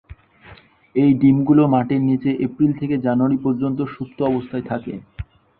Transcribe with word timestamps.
এই 0.95 1.11
ডিমগুলো 1.13 1.63
মাটির 1.73 2.01
নিচে 2.01 2.29
এপ্রিল 2.45 2.71
থেকে 2.79 2.95
জানুয়ারি 3.05 3.37
পর্যন্ত 3.45 3.79
সুপ্ত 3.93 4.19
অবস্থায় 4.29 4.65
থাকে। 4.67 4.93